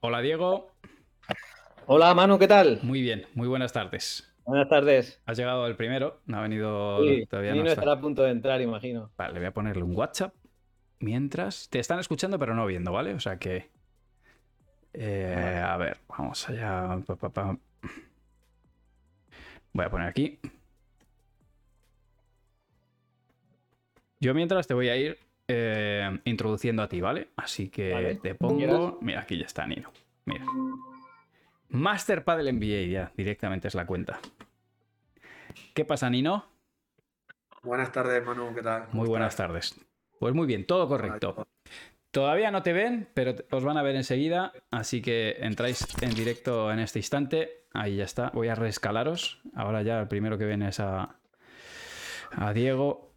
Hola 0.00 0.20
Diego. 0.20 0.70
Hola 1.86 2.14
Manu, 2.14 2.38
¿qué 2.38 2.46
tal? 2.46 2.78
Muy 2.82 3.02
bien, 3.02 3.26
muy 3.34 3.48
buenas 3.48 3.72
tardes. 3.72 4.32
Buenas 4.44 4.68
tardes. 4.68 5.20
Has 5.26 5.36
llegado 5.36 5.66
el 5.66 5.74
primero, 5.74 6.20
no 6.26 6.38
ha 6.38 6.42
venido 6.42 7.04
Sí, 7.04 7.26
todavía. 7.26 7.52
Nino 7.52 7.64
no 7.64 7.70
estará 7.70 7.92
a 7.92 8.00
punto 8.00 8.22
de 8.22 8.30
entrar, 8.30 8.60
imagino. 8.60 9.10
Vale, 9.16 9.32
le 9.34 9.40
voy 9.40 9.48
a 9.48 9.52
ponerle 9.52 9.82
un 9.82 9.96
WhatsApp 9.96 10.32
mientras. 11.00 11.68
Te 11.68 11.80
están 11.80 11.98
escuchando, 11.98 12.38
pero 12.38 12.54
no 12.54 12.64
viendo, 12.66 12.92
¿vale? 12.92 13.12
O 13.14 13.20
sea 13.20 13.38
que. 13.38 13.70
eh, 14.92 15.62
a 15.66 15.76
ver, 15.76 15.98
vamos 16.08 16.48
allá. 16.48 16.96
Voy 19.72 19.84
a 19.84 19.90
poner 19.90 20.08
aquí. 20.08 20.38
Yo 24.20 24.32
mientras 24.34 24.66
te 24.66 24.74
voy 24.74 24.88
a 24.88 24.96
ir 24.96 25.18
eh, 25.48 26.20
introduciendo 26.24 26.82
a 26.82 26.88
ti, 26.88 27.00
¿vale? 27.00 27.28
Así 27.36 27.68
que 27.70 27.92
Vale, 27.92 28.14
te 28.16 28.34
pongo. 28.34 28.98
Mira, 29.00 29.20
aquí 29.20 29.38
ya 29.38 29.46
está 29.46 29.66
Nino. 29.66 29.90
Mira. 30.26 30.44
Master 31.70 32.24
Paddle 32.24 32.52
NBA 32.52 32.90
ya, 32.92 33.12
directamente 33.16 33.68
es 33.68 33.74
la 33.74 33.86
cuenta. 33.86 34.20
¿Qué 35.74 35.84
pasa, 35.84 36.08
Nino? 36.08 36.46
Buenas 37.62 37.92
tardes, 37.92 38.24
Manu, 38.24 38.54
¿qué 38.54 38.62
tal? 38.62 38.86
¿Cómo 38.86 39.00
Muy 39.02 39.08
buenas 39.08 39.32
estás? 39.32 39.46
tardes. 39.48 39.80
Pues 40.18 40.34
muy 40.34 40.46
bien, 40.46 40.66
todo 40.66 40.88
correcto. 40.88 41.46
Todavía 42.10 42.50
no 42.50 42.62
te 42.62 42.72
ven, 42.72 43.08
pero 43.14 43.34
os 43.50 43.64
van 43.64 43.76
a 43.76 43.82
ver 43.82 43.94
enseguida, 43.96 44.52
así 44.70 45.02
que 45.02 45.36
entráis 45.40 45.86
en 46.02 46.14
directo 46.14 46.72
en 46.72 46.78
este 46.78 47.00
instante. 47.00 47.66
Ahí 47.74 47.96
ya 47.96 48.04
está. 48.04 48.30
Voy 48.30 48.48
a 48.48 48.54
reescalaros. 48.54 49.40
Ahora 49.54 49.82
ya 49.82 50.00
el 50.00 50.08
primero 50.08 50.38
que 50.38 50.46
viene 50.46 50.68
es 50.68 50.80
a, 50.80 51.16
a 52.32 52.52
Diego. 52.54 53.12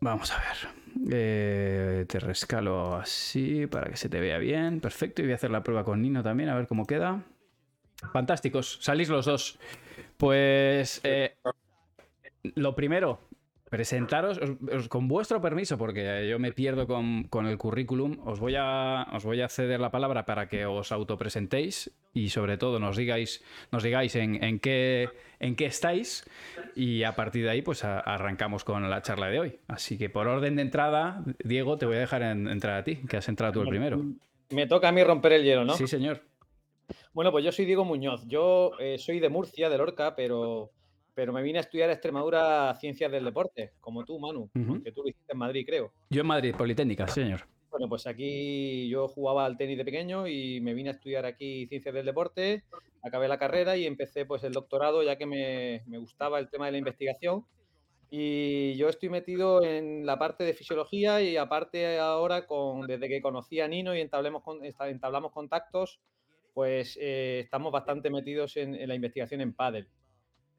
Vamos 0.00 0.32
a 0.32 0.38
ver. 0.38 0.83
Eh, 1.10 2.06
te 2.08 2.20
rescalo 2.20 2.94
así 2.96 3.66
para 3.66 3.90
que 3.90 3.96
se 3.96 4.08
te 4.08 4.20
vea 4.20 4.38
bien. 4.38 4.80
Perfecto. 4.80 5.22
Y 5.22 5.26
voy 5.26 5.32
a 5.32 5.36
hacer 5.36 5.50
la 5.50 5.62
prueba 5.62 5.84
con 5.84 6.02
Nino 6.02 6.22
también, 6.22 6.48
a 6.48 6.54
ver 6.54 6.66
cómo 6.66 6.86
queda. 6.86 7.22
Fantásticos. 8.12 8.78
Salís 8.80 9.08
los 9.08 9.26
dos. 9.26 9.58
Pues 10.16 11.00
eh, 11.04 11.36
lo 12.54 12.74
primero, 12.74 13.20
presentaros 13.76 14.38
os- 14.38 14.50
os- 14.72 14.88
con 14.88 15.08
vuestro 15.08 15.40
permiso, 15.40 15.76
porque 15.76 16.28
yo 16.28 16.38
me 16.38 16.52
pierdo 16.52 16.86
con, 16.86 17.24
con 17.24 17.46
el 17.46 17.58
currículum. 17.58 18.18
Os 18.24 18.38
voy, 18.38 18.54
a, 18.56 19.06
os 19.12 19.24
voy 19.24 19.40
a 19.40 19.48
ceder 19.48 19.80
la 19.80 19.90
palabra 19.90 20.24
para 20.24 20.48
que 20.48 20.64
os 20.66 20.92
autopresentéis 20.92 21.90
y 22.12 22.28
sobre 22.28 22.56
todo 22.56 22.78
nos 22.78 22.96
digáis, 22.96 23.42
nos 23.72 23.82
digáis 23.82 24.14
en, 24.16 24.42
en 24.44 24.60
qué, 24.60 25.08
en 25.40 25.56
qué 25.56 25.66
estáis 25.66 26.24
y 26.76 27.02
a 27.02 27.16
partir 27.16 27.44
de 27.44 27.50
ahí 27.50 27.62
pues 27.62 27.82
a- 27.84 27.98
arrancamos 27.98 28.62
con 28.62 28.88
la 28.88 29.02
charla 29.02 29.26
de 29.28 29.40
hoy. 29.40 29.58
Así 29.66 29.98
que 29.98 30.08
por 30.08 30.28
orden 30.28 30.54
de 30.56 30.62
entrada, 30.62 31.24
Diego, 31.44 31.76
te 31.76 31.86
voy 31.86 31.96
a 31.96 32.00
dejar 32.00 32.22
en- 32.22 32.46
entrar 32.48 32.76
a 32.78 32.84
ti, 32.84 32.96
que 33.08 33.16
has 33.16 33.28
entrado 33.28 33.54
tú 33.54 33.62
el 33.62 33.68
primero. 33.68 34.00
Me 34.50 34.66
toca 34.68 34.88
a 34.88 34.92
mí 34.92 35.02
romper 35.02 35.32
el 35.32 35.42
hielo, 35.44 35.64
¿no? 35.64 35.74
Sí, 35.74 35.86
señor. 35.88 36.22
Bueno, 37.12 37.32
pues 37.32 37.44
yo 37.44 37.50
soy 37.50 37.64
Diego 37.64 37.84
Muñoz. 37.84 38.22
Yo 38.26 38.72
eh, 38.78 38.98
soy 38.98 39.18
de 39.18 39.28
Murcia, 39.30 39.68
de 39.70 39.78
Lorca, 39.78 40.14
pero, 40.14 40.70
pero 41.14 41.32
me 41.32 41.42
vine 41.42 41.58
a 41.58 41.62
estudiar 41.62 41.88
a 41.90 41.92
Extremadura 41.92 42.74
Ciencias 42.74 43.10
del 43.10 43.24
Deporte, 43.24 43.72
como 43.80 44.04
tú, 44.04 44.18
Manu, 44.18 44.50
Ujú. 44.54 44.82
que 44.82 44.92
tú 44.92 45.02
lo 45.02 45.08
hiciste 45.08 45.32
en 45.32 45.38
Madrid, 45.38 45.64
creo. 45.66 45.92
Yo 46.10 46.22
en 46.22 46.26
Madrid, 46.26 46.54
Politécnica, 46.56 47.06
señor. 47.08 47.42
Bueno, 47.70 47.88
pues 47.88 48.06
aquí 48.06 48.88
yo 48.88 49.08
jugaba 49.08 49.44
al 49.44 49.56
tenis 49.56 49.76
de 49.76 49.84
pequeño 49.84 50.28
y 50.28 50.60
me 50.60 50.74
vine 50.74 50.90
a 50.90 50.92
estudiar 50.92 51.24
aquí 51.24 51.66
Ciencias 51.66 51.94
del 51.94 52.06
Deporte, 52.06 52.62
acabé 53.02 53.26
la 53.28 53.38
carrera 53.38 53.76
y 53.76 53.86
empecé 53.86 54.26
pues 54.26 54.44
el 54.44 54.52
doctorado 54.52 55.02
ya 55.02 55.16
que 55.16 55.26
me, 55.26 55.82
me 55.86 55.98
gustaba 55.98 56.38
el 56.38 56.48
tema 56.50 56.66
de 56.66 56.72
la 56.72 56.78
investigación. 56.78 57.44
Y 58.10 58.76
yo 58.76 58.88
estoy 58.88 59.08
metido 59.08 59.64
en 59.64 60.06
la 60.06 60.18
parte 60.18 60.44
de 60.44 60.54
fisiología 60.54 61.20
y 61.20 61.36
aparte 61.36 61.98
ahora, 61.98 62.46
con, 62.46 62.86
desde 62.86 63.08
que 63.08 63.20
conocí 63.20 63.60
a 63.60 63.66
Nino 63.66 63.96
y 63.96 64.00
entablemos 64.00 64.44
entablamos 64.86 65.32
contactos, 65.32 65.98
pues 66.52 66.96
eh, 67.00 67.40
estamos 67.42 67.72
bastante 67.72 68.10
metidos 68.10 68.56
en, 68.56 68.76
en 68.76 68.88
la 68.88 68.94
investigación 68.94 69.40
en 69.40 69.52
pádel. 69.52 69.88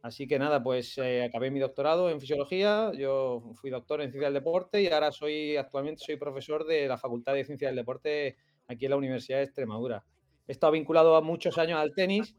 Así 0.06 0.28
que 0.28 0.38
nada, 0.38 0.62
pues 0.62 1.00
eh, 1.00 1.24
acabé 1.24 1.50
mi 1.50 1.60
doctorado 1.60 2.12
en 2.12 2.22
fisiología, 2.22 2.92
yo 2.94 3.42
fui 3.56 3.72
doctor 3.72 4.02
en 4.02 4.12
ciencia 4.12 4.28
del 4.28 4.36
deporte 4.36 4.80
y 4.80 4.88
ahora 4.88 5.12
soy 5.12 5.58
actualmente 5.58 6.04
soy 6.06 6.16
profesor 6.18 6.64
de 6.64 6.88
la 6.88 7.00
Facultad 7.00 7.34
de 7.34 7.44
Ciencias 7.44 7.70
del 7.70 7.78
Deporte 7.78 8.38
aquí 8.68 8.86
en 8.86 8.92
la 8.92 8.98
Universidad 8.98 9.40
de 9.40 9.46
Extremadura. 9.46 10.06
He 10.48 10.52
estado 10.52 10.74
vinculado 10.74 11.16
a 11.16 11.22
muchos 11.22 11.58
años 11.58 11.80
al 11.80 11.96
tenis, 11.96 12.36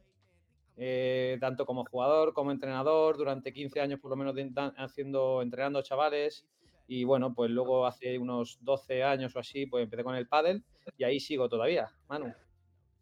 eh, 0.77 1.39
tanto 1.41 1.67
como 1.67 1.85
jugador 1.87 2.33
como 2.35 2.53
entrenador, 2.53 3.17
durante 3.17 3.53
15 3.53 3.81
años 3.81 3.99
por 3.99 4.13
lo 4.13 4.17
menos 4.17 4.37
de- 4.37 4.49
haciendo, 4.77 5.43
entrenando 5.43 5.83
chavales 5.83 6.47
y 6.87 7.03
bueno, 7.03 7.35
pues 7.35 7.51
luego 7.51 7.85
hace 7.85 8.17
unos 8.17 8.59
12 8.61 9.03
años 9.03 9.35
o 9.35 9.41
así, 9.41 9.67
pues 9.67 9.83
empecé 9.83 10.05
con 10.05 10.15
el 10.15 10.29
pádel 10.29 10.63
y 10.97 11.03
ahí 11.03 11.19
sigo 11.19 11.49
todavía, 11.49 11.89
Manu. 12.09 12.33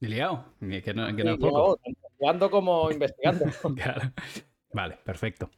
Liado, 0.00 0.54
que 0.58 0.82
que 0.82 0.94
no, 0.94 1.06
que 1.14 1.22
Sí, 1.22 1.28
no 1.28 1.34
es 1.34 1.38
yo 1.38 1.48
poco. 1.50 1.76
tanto 1.84 2.00
jugando 2.16 2.50
como 2.50 2.90
investigando. 2.90 3.44
Claro. 3.76 4.12
Vale, 4.74 4.98
perfecto. 5.02 5.50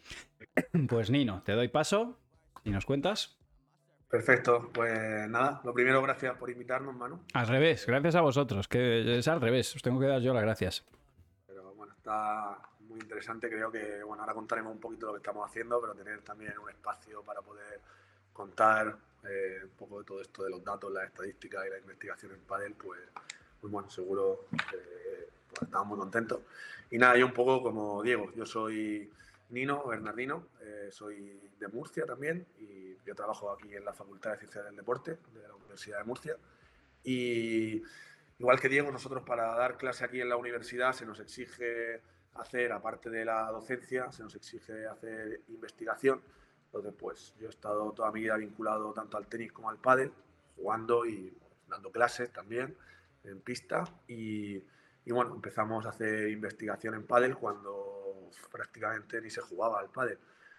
Pues 0.88 1.10
Nino, 1.10 1.42
te 1.42 1.52
doy 1.52 1.68
paso 1.68 2.18
y 2.64 2.70
nos 2.70 2.86
cuentas. 2.86 3.36
Perfecto, 4.08 4.70
pues 4.72 5.28
nada, 5.28 5.60
lo 5.64 5.74
primero, 5.74 6.00
gracias 6.00 6.36
por 6.36 6.48
invitarnos, 6.48 6.94
Manu. 6.94 7.20
Al 7.34 7.48
revés, 7.48 7.86
gracias 7.86 8.14
a 8.14 8.20
vosotros, 8.20 8.68
que 8.68 9.18
es 9.18 9.28
al 9.28 9.40
revés, 9.40 9.74
os 9.74 9.82
tengo 9.82 9.98
que 9.98 10.06
dar 10.06 10.20
yo 10.20 10.32
las 10.32 10.42
gracias. 10.42 10.86
Pero 11.46 11.74
bueno, 11.74 11.92
está 11.94 12.58
muy 12.80 13.00
interesante, 13.00 13.48
creo 13.48 13.70
que, 13.70 14.02
bueno, 14.04 14.22
ahora 14.22 14.32
contaremos 14.34 14.72
un 14.72 14.80
poquito 14.80 15.06
lo 15.06 15.12
que 15.14 15.18
estamos 15.18 15.46
haciendo, 15.46 15.80
pero 15.80 15.94
tener 15.94 16.22
también 16.22 16.56
un 16.58 16.70
espacio 16.70 17.22
para 17.22 17.42
poder 17.42 17.80
contar 18.32 18.96
eh, 19.28 19.60
un 19.64 19.70
poco 19.70 19.98
de 19.98 20.04
todo 20.04 20.22
esto 20.22 20.44
de 20.44 20.50
los 20.50 20.64
datos, 20.64 20.92
las 20.92 21.06
estadísticas 21.06 21.66
y 21.66 21.70
la 21.70 21.78
investigación 21.78 22.32
en 22.32 22.40
Padel, 22.40 22.74
pues, 22.74 23.00
pues 23.60 23.72
bueno, 23.72 23.90
seguro 23.90 24.46
que 24.70 25.35
estamos 25.60 25.86
muy 25.88 25.98
contentos. 25.98 26.40
Y 26.90 26.98
nada, 26.98 27.16
yo 27.16 27.26
un 27.26 27.32
poco 27.32 27.62
como 27.62 28.02
Diego, 28.02 28.32
yo 28.34 28.46
soy 28.46 29.10
Nino 29.50 29.86
Bernardino, 29.86 30.48
eh, 30.60 30.88
soy 30.90 31.40
de 31.58 31.68
Murcia 31.68 32.04
también 32.04 32.46
y 32.58 32.96
yo 33.04 33.14
trabajo 33.14 33.50
aquí 33.50 33.74
en 33.74 33.84
la 33.84 33.92
Facultad 33.92 34.32
de 34.32 34.38
Ciencias 34.38 34.64
del 34.64 34.76
Deporte 34.76 35.18
de 35.32 35.48
la 35.48 35.54
Universidad 35.54 35.98
de 35.98 36.04
Murcia. 36.04 36.36
Y 37.04 37.82
igual 38.38 38.60
que 38.60 38.68
Diego, 38.68 38.90
nosotros 38.90 39.22
para 39.24 39.54
dar 39.54 39.76
clase 39.76 40.04
aquí 40.04 40.20
en 40.20 40.28
la 40.28 40.36
universidad 40.36 40.92
se 40.92 41.06
nos 41.06 41.20
exige 41.20 42.00
hacer, 42.34 42.72
aparte 42.72 43.08
de 43.10 43.24
la 43.24 43.50
docencia, 43.50 44.12
se 44.12 44.22
nos 44.22 44.34
exige 44.34 44.86
hacer 44.86 45.40
investigación. 45.48 46.20
Entonces, 46.66 46.92
pues 46.98 47.34
yo 47.40 47.46
he 47.46 47.50
estado 47.50 47.92
toda 47.92 48.10
mi 48.12 48.20
vida 48.20 48.36
vinculado 48.36 48.92
tanto 48.92 49.16
al 49.16 49.26
tenis 49.28 49.52
como 49.52 49.70
al 49.70 49.78
pádel, 49.78 50.12
jugando 50.56 51.06
y 51.06 51.32
dando 51.68 51.90
clases 51.90 52.30
también 52.32 52.76
en 53.24 53.40
pista. 53.40 53.84
Y, 54.08 54.62
y 55.06 55.12
bueno, 55.12 55.34
empezamos 55.34 55.86
a 55.86 55.90
hacer 55.90 56.28
investigación 56.28 56.94
en 56.94 57.06
pádel 57.06 57.36
cuando 57.36 58.28
prácticamente 58.50 59.20
ni 59.20 59.30
se 59.30 59.40
jugaba 59.40 59.78
al 59.78 59.88
pádel. 59.88 60.18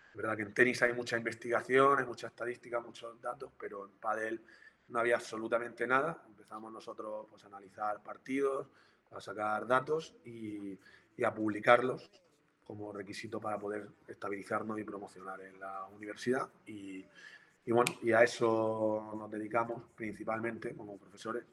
Es 0.10 0.16
verdad 0.16 0.38
que 0.38 0.44
en 0.44 0.54
tenis 0.54 0.82
hay 0.82 0.94
mucha 0.94 1.18
investigación, 1.18 2.00
hay 2.00 2.06
mucha 2.06 2.28
estadística, 2.28 2.80
muchos 2.80 3.22
datos, 3.22 3.52
pero 3.60 3.86
en 3.86 3.92
pádel 4.00 4.42
no 4.88 5.00
había 5.00 5.16
absolutamente 5.16 5.86
nada. 5.86 6.24
Empezamos 6.28 6.72
nosotros 6.72 7.28
pues, 7.30 7.44
a 7.44 7.48
analizar 7.48 8.02
partidos, 8.02 8.68
a 9.12 9.20
sacar 9.20 9.68
datos 9.68 10.16
y, 10.24 10.80
y 11.18 11.24
a 11.26 11.34
publicarlos 11.34 12.10
como 12.64 12.94
requisito 12.94 13.42
para 13.42 13.60
poder 13.60 13.90
estabilizarnos 14.08 14.80
y 14.80 14.86
promocionar 14.86 15.42
en 15.42 15.60
la 15.60 15.86
universidad. 15.88 16.48
Y, 16.66 17.06
y 17.66 17.72
bueno, 17.74 17.94
y 18.02 18.14
a 18.14 18.24
eso 18.24 19.14
nos 19.18 19.30
dedicamos 19.30 19.84
principalmente 19.94 20.74
como 20.74 20.98
profesores. 20.98 21.44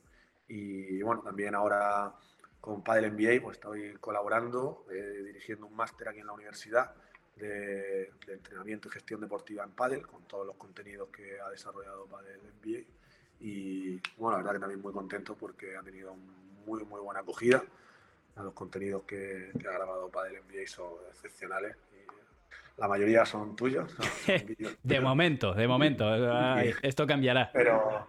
Y 0.47 1.03
bueno, 1.03 1.23
también 1.23 1.57
ahora 1.57 2.15
con 2.65 2.83
Padel 2.83 3.13
MBA, 3.13 3.43
pues 3.43 3.59
estoy 3.59 3.93
colaborando, 4.01 4.87
eh, 4.91 5.23
dirigiendo 5.27 5.67
un 5.67 5.77
máster 5.77 6.09
aquí 6.09 6.21
en 6.21 6.27
la 6.27 6.33
universidad 6.33 6.95
de, 7.37 8.11
de 8.27 8.33
entrenamiento 8.33 8.89
y 8.89 8.93
gestión 8.93 9.21
deportiva 9.21 9.65
en 9.65 9.73
Padel, 9.73 10.07
con 10.07 10.23
todos 10.27 10.47
los 10.47 10.57
contenidos 10.57 11.11
que 11.11 11.39
ha 11.41 11.51
desarrollado 11.51 12.07
Padel 12.07 12.41
MBA. 12.41 12.79
Y 13.41 14.01
bueno, 14.17 14.31
la 14.31 14.37
verdad 14.39 14.53
que 14.55 14.59
también 14.61 14.81
muy 14.81 14.95
contento 14.95 15.37
porque 15.37 15.77
ha 15.77 15.83
tenido 15.83 16.15
muy, 16.65 16.83
muy 16.87 17.03
buena 17.03 17.21
acogida. 17.21 17.63
Los 18.37 18.55
contenidos 18.55 19.03
que, 19.03 19.51
que 19.61 19.69
ha 19.69 19.73
grabado 19.73 20.09
Padel 20.11 20.41
MBA 20.45 20.67
son 20.67 20.95
excepcionales. 21.11 21.77
La 22.79 22.89
mayoría 22.89 23.27
son 23.27 23.55
tuyos. 23.57 23.93
son- 23.93 24.79
De 24.83 25.01
momento, 25.01 25.53
de 25.53 25.69
momento. 25.69 26.09
Ay, 26.09 26.73
esto 26.81 27.07
cambiará. 27.07 27.51
Pero, 27.53 28.09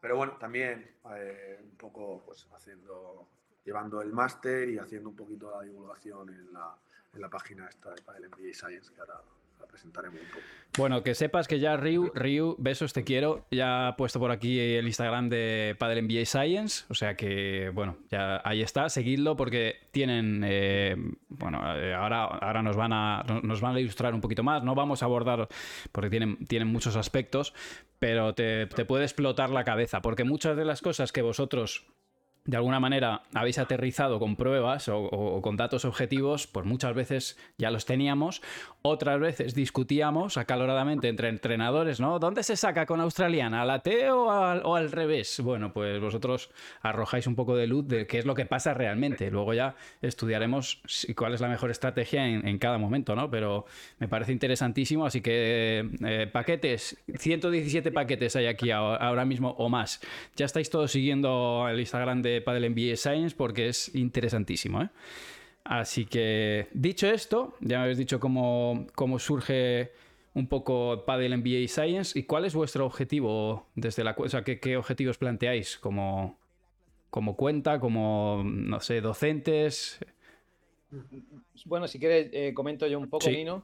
pero 0.00 0.16
bueno, 0.16 0.32
también 0.40 0.90
eh, 1.14 1.60
un 1.62 1.76
poco 1.76 2.24
pues 2.26 2.48
haciendo, 2.52 3.28
llevando 3.64 4.00
el 4.00 4.12
máster 4.12 4.68
y 4.70 4.78
haciendo 4.78 5.10
un 5.10 5.16
poquito 5.16 5.50
la 5.50 5.62
divulgación 5.62 6.28
en 6.30 6.52
la, 6.52 6.74
en 7.14 7.20
la 7.20 7.28
página 7.28 7.66
esta 7.68 7.90
de 7.90 8.02
Padel 8.02 8.28
MBA 8.28 8.54
Science, 8.54 8.92
que 8.94 9.00
ahora 9.00 9.20
la 9.60 9.66
presentaremos 9.66 10.20
un 10.20 10.28
poco. 10.28 10.40
Bueno, 10.78 11.02
que 11.02 11.14
sepas 11.14 11.48
que 11.48 11.58
ya 11.58 11.76
Ryu, 11.76 12.10
Ryu, 12.14 12.56
besos, 12.58 12.92
te 12.92 13.04
quiero. 13.04 13.44
Ya 13.50 13.88
ha 13.88 13.96
puesto 13.96 14.18
por 14.18 14.30
aquí 14.30 14.58
el 14.58 14.86
Instagram 14.86 15.28
de 15.28 15.76
Padel 15.78 16.06
NBA 16.06 16.24
Science. 16.24 16.84
O 16.88 16.94
sea 16.94 17.16
que, 17.16 17.70
bueno, 17.74 17.98
ya 18.08 18.40
ahí 18.44 18.62
está. 18.62 18.88
Seguidlo 18.88 19.36
porque 19.36 19.88
tienen. 19.90 20.42
eh, 20.44 20.96
bueno, 21.28 21.60
eh, 21.76 21.92
ahora, 21.92 22.24
ahora 22.24 22.62
nos, 22.62 22.76
van 22.76 22.92
a, 22.92 23.22
nos 23.42 23.60
van 23.60 23.76
a 23.76 23.80
ilustrar 23.80 24.14
un 24.14 24.20
poquito 24.20 24.42
más. 24.42 24.62
No 24.62 24.74
vamos 24.74 25.02
a 25.02 25.06
abordar 25.06 25.48
porque 25.92 26.08
tienen, 26.08 26.46
tienen 26.46 26.68
muchos 26.68 26.96
aspectos, 26.96 27.52
pero 27.98 28.34
te, 28.34 28.66
te 28.66 28.84
puede 28.84 29.04
explotar 29.04 29.50
la 29.50 29.64
cabeza. 29.64 30.00
Porque 30.00 30.24
muchas 30.24 30.56
de 30.56 30.64
las 30.64 30.80
cosas 30.80 31.12
que 31.12 31.22
vosotros 31.22 31.84
de 32.44 32.56
alguna 32.56 32.80
manera 32.80 33.22
habéis 33.34 33.58
aterrizado 33.58 34.18
con 34.18 34.34
pruebas 34.34 34.88
o, 34.88 35.40
con 35.42 35.56
datos 35.56 35.84
objetivos, 35.84 36.46
pues 36.46 36.64
muchas 36.64 36.94
veces 36.94 37.38
ya 37.58 37.70
los 37.70 37.84
teníamos, 37.84 38.40
otras 38.82 39.20
veces 39.20 39.54
discutíamos 39.54 40.38
acaloradamente 40.38 41.08
entre 41.08 41.28
entrenadores, 41.28 42.00
¿no? 42.00 42.18
¿Dónde 42.18 42.42
se 42.42 42.56
saca 42.56 42.86
con 42.86 43.00
australiana? 43.00 43.62
¿A 43.62 43.64
la 43.66 43.80
T 43.80 44.10
o 44.10 44.30
al, 44.30 44.90
revés? 44.90 45.40
Bueno, 45.40 45.72
pues 45.72 46.00
vosotros 46.00 46.50
arrojáis 46.80 47.26
un 47.26 47.34
poco 47.34 47.56
de 47.56 47.66
luz 47.66 47.86
de 47.86 48.06
qué 48.06 48.18
es 48.18 48.24
lo 48.24 48.34
que 48.34 48.46
pasa 48.46 48.72
realmente. 48.72 49.30
Luego 49.30 49.52
ya 49.52 49.74
estudiaremos 50.00 50.80
cuál 51.14 51.34
es 51.34 51.42
la 51.42 51.48
mejor 51.48 51.70
estrategia 51.70 52.26
en, 52.26 52.58
cada 52.58 52.78
momento, 52.78 53.14
¿no? 53.14 53.30
Pero 53.30 53.66
me 53.98 54.08
parece 54.08 54.32
interesantísimo, 54.32 55.04
así 55.04 55.20
que 55.20 55.88
eh, 56.04 56.26
paquetes, 56.32 56.96
117 57.18 57.92
paquetes 57.92 58.34
hay 58.36 58.46
aquí 58.46 58.70
ahora 58.70 59.24
mismo 59.26 59.50
o 59.58 59.68
más. 59.68 60.00
Ya 60.36 60.46
estáis 60.46 60.70
todos 60.70 60.90
siguiendo 60.90 61.66
el 61.68 61.78
Instagram 61.78 62.22
de 62.22 62.29
Padel 62.44 62.72
NBA 62.74 62.96
Science 62.96 63.34
porque 63.36 63.68
es 63.68 63.94
interesantísimo. 63.94 64.82
¿eh? 64.82 64.90
Así 65.64 66.06
que, 66.06 66.68
dicho 66.72 67.06
esto, 67.06 67.54
ya 67.60 67.78
me 67.78 67.84
habéis 67.84 67.98
dicho 67.98 68.18
cómo, 68.18 68.86
cómo 68.94 69.18
surge 69.18 69.92
un 70.34 70.48
poco 70.48 71.04
Padel 71.04 71.36
NBA 71.40 71.68
Science 71.68 72.18
y 72.18 72.24
cuál 72.24 72.44
es 72.44 72.54
vuestro 72.54 72.86
objetivo 72.86 73.66
desde 73.74 74.04
la... 74.04 74.14
O 74.16 74.28
sea, 74.28 74.42
¿qué, 74.42 74.76
objetivos 74.76 75.18
planteáis 75.18 75.78
como, 75.78 76.38
como 77.10 77.36
cuenta, 77.36 77.78
como, 77.78 78.42
no 78.44 78.80
sé, 78.80 79.00
docentes? 79.00 79.98
Bueno, 81.66 81.86
si 81.88 81.98
quieres, 81.98 82.30
eh, 82.32 82.54
comento 82.54 82.86
yo 82.86 82.98
un 82.98 83.08
poco, 83.08 83.30
Nino. 83.30 83.62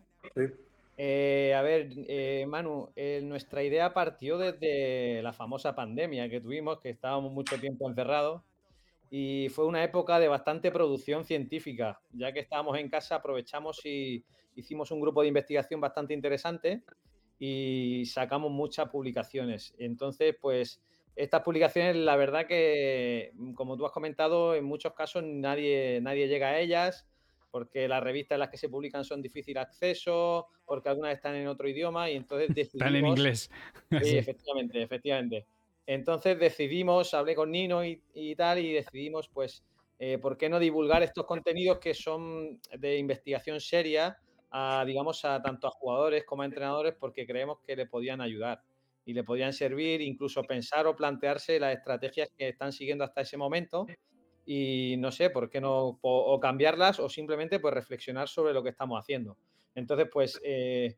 Eh, 0.99 1.55
a 1.57 1.63
ver, 1.63 2.47
Manu, 2.47 2.91
nuestra 3.23 3.63
idea 3.63 3.93
partió 3.95 4.39
desde 4.39 5.23
la 5.23 5.33
famosa 5.33 5.75
pandemia 5.75 6.29
que 6.29 6.41
tuvimos, 6.41 6.81
que 6.81 6.91
estábamos 6.91 7.33
mucho 7.33 7.59
tiempo 7.59 7.89
encerrados 7.89 8.43
y 9.11 9.49
fue 9.51 9.67
una 9.67 9.85
época 9.85 10.19
de 10.19 10.29
bastante 10.29 10.71
producción 10.71 11.25
científica. 11.25 12.01
Ya 12.13 12.33
que 12.33 12.41
estábamos 12.41 12.79
en 12.79 12.89
casa, 12.89 13.17
aprovechamos 13.17 13.85
y 13.85 14.25
hicimos 14.55 14.91
un 14.91 15.01
grupo 15.01 15.23
de 15.23 15.29
investigación 15.29 15.81
bastante 15.81 16.15
interesante 16.15 16.83
y 17.39 18.05
sacamos 18.07 18.51
muchas 18.51 18.89
publicaciones. 18.89 19.75
Entonces, 19.79 20.35
pues 20.41 20.81
estas 21.15 21.43
publicaciones, 21.43 21.97
la 21.97 22.17
verdad 22.17 22.47
que, 22.47 23.33
como 23.55 23.77
tú 23.77 23.87
has 23.87 23.93
comentado, 23.93 24.55
en 24.55 24.65
muchos 24.65 24.93
casos 24.95 25.23
nadie, 25.25 26.01
nadie 26.03 26.29
llega 26.29 26.49
a 26.49 26.59
ellas 26.59 27.07
porque 27.57 27.89
las 27.89 28.03
revistas 28.03 28.37
en 28.37 28.41
las 28.41 28.51
que 28.51 28.59
se 28.59 28.69
publican 28.69 29.03
son 29.03 29.23
difícil 29.23 29.55
de 29.55 29.61
acceso, 29.61 30.49
porque 30.67 30.91
algunas 30.91 31.15
están 31.15 31.37
en 31.37 31.47
otro 31.47 31.67
idioma 31.67 32.11
y 32.11 32.17
entonces 32.17 32.55
decidimos... 32.55 32.75
Están 32.87 32.97
en 32.97 33.07
inglés. 33.07 33.51
Sí, 34.03 34.19
efectivamente, 34.19 34.83
efectivamente. 34.83 35.47
Entonces 35.87 36.39
decidimos, 36.39 37.15
hablé 37.15 37.35
con 37.35 37.51
Nino 37.51 37.85
y, 37.85 38.35
tal, 38.37 38.59
y 38.59 38.73
decidimos, 38.73 39.29
pues, 39.29 39.65
eh, 39.99 40.19
¿por 40.19 40.37
qué 40.37 40.49
no 40.49 40.59
divulgar 40.59 41.03
estos 41.03 41.25
contenidos 41.27 41.79
que 41.79 41.95
son 41.95 42.61
de 42.77 42.99
investigación 42.99 43.61
seria, 43.61 44.19
a, 44.51 44.85
digamos, 44.85 45.25
a 45.25 45.41
tanto 45.43 45.69
a 45.69 45.71
jugadores 45.71 46.25
como 46.25 46.43
a 46.43 46.47
entrenadores, 46.47 46.95
porque 46.99 47.27
creemos 47.27 47.59
que 47.67 47.77
le 47.77 47.87
podían 47.87 48.21
ayudar 48.21 48.63
y 49.05 49.15
le 49.15 49.23
podían 49.23 49.53
servir, 49.53 50.01
incluso 50.01 50.43
pensar 50.43 50.87
o 50.87 50.97
plantearse 50.97 51.61
las 51.61 51.77
estrategias 51.77 52.29
que 52.37 52.49
están 52.49 52.73
siguiendo 52.73 53.05
hasta 53.05 53.21
ese 53.21 53.37
momento 53.37 53.87
y 54.45 54.97
no 54.99 55.11
sé, 55.13 55.31
¿por 55.31 55.51
qué 55.51 55.61
no? 55.61 55.99
O, 56.01 56.41
cambiarlas 56.41 57.01
o 57.01 57.09
simplemente 57.09 57.61
pues 57.61 57.75
reflexionar 57.75 58.29
sobre 58.29 58.53
lo 58.53 58.63
que 58.63 58.71
estamos 58.71 58.99
haciendo. 58.99 59.37
Entonces, 59.75 60.09
pues 60.13 60.41
eh, 60.45 60.97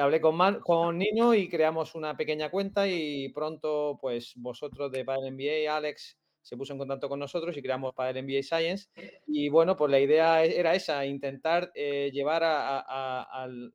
hablé 0.00 0.20
con, 0.20 0.60
con 0.60 0.98
Nino 0.98 1.34
y 1.34 1.48
creamos 1.48 1.94
una 1.94 2.16
pequeña 2.16 2.50
cuenta 2.50 2.88
y 2.88 3.28
pronto, 3.28 3.98
pues 4.00 4.32
vosotros 4.36 4.90
de 4.90 5.04
Padel 5.04 5.32
MBA, 5.32 5.76
Alex, 5.76 6.18
se 6.42 6.56
puso 6.56 6.72
en 6.72 6.78
contacto 6.78 7.08
con 7.08 7.20
nosotros 7.20 7.56
y 7.56 7.62
creamos 7.62 7.94
Padel 7.94 8.24
MBA 8.24 8.42
Science. 8.42 8.88
Y 9.26 9.48
bueno, 9.50 9.76
pues 9.76 9.90
la 9.90 10.00
idea 10.00 10.44
e-, 10.44 10.58
era 10.58 10.74
esa, 10.74 11.04
intentar 11.04 11.70
eh, 11.74 12.10
llevar 12.12 12.42
al, 12.44 13.72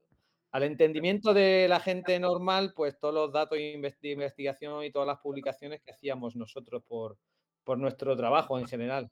entendimiento 0.52 1.34
de 1.34 1.68
la 1.70 1.80
gente 1.80 2.20
normal, 2.20 2.74
pues 2.76 3.00
todos 3.00 3.14
los 3.14 3.32
datos 3.32 3.58
de 3.58 4.12
investigación 4.12 4.84
y 4.84 4.92
todas 4.92 5.08
las 5.08 5.20
publicaciones 5.20 5.82
que 5.82 5.92
hacíamos 5.92 6.36
nosotros 6.36 6.84
por, 6.88 7.18
por 7.64 7.78
nuestro 7.78 8.18
trabajo 8.18 8.60
en 8.60 8.68
general. 8.68 9.10